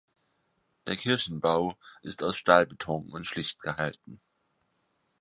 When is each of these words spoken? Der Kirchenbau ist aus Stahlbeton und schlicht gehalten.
Der 0.87 0.95
Kirchenbau 0.95 1.77
ist 2.01 2.23
aus 2.23 2.35
Stahlbeton 2.35 3.11
und 3.11 3.27
schlicht 3.27 3.59
gehalten. 3.61 4.19